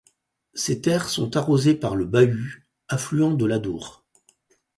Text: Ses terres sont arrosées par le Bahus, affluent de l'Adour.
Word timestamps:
Ses 0.55 0.81
terres 0.81 1.09
sont 1.09 1.37
arrosées 1.37 1.75
par 1.75 1.95
le 1.95 2.05
Bahus, 2.07 2.65
affluent 2.87 3.35
de 3.35 3.45
l'Adour. 3.45 4.03